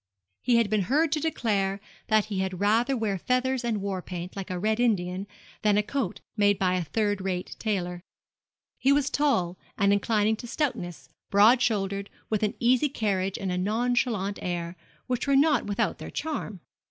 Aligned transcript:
He 0.41 0.55
had 0.55 0.67
been 0.67 0.81
heard 0.89 1.11
to 1.11 1.19
declare 1.19 1.79
that 2.07 2.25
he 2.25 2.39
had 2.39 2.59
rather 2.59 2.97
wear 2.97 3.19
feathers 3.19 3.63
and 3.63 3.83
war 3.83 4.01
paint, 4.01 4.35
like 4.35 4.49
a 4.49 4.57
red 4.57 4.79
Indian, 4.79 5.27
than 5.61 5.77
a 5.77 5.83
coat 5.83 6.21
made 6.35 6.57
by 6.57 6.73
a 6.73 6.83
third 6.83 7.21
rate 7.21 7.55
tailor. 7.59 8.01
He 8.79 8.91
was 8.91 9.11
tall 9.11 9.59
and 9.77 9.93
inclining 9.93 10.37
to 10.37 10.47
stoutness, 10.47 11.07
broad 11.29 11.61
shouldered, 11.61 12.09
and 12.11 12.31
with 12.31 12.41
an 12.41 12.55
easy 12.59 12.89
carriage 12.89 13.37
and 13.37 13.51
a 13.51 13.59
nonchalant 13.59 14.39
air, 14.41 14.75
which 15.05 15.27
were 15.27 15.35
not 15.35 15.67
without 15.67 15.99
their 15.99 16.09
charm. 16.09 16.61